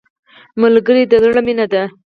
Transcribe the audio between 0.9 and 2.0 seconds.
د زړه مینه ده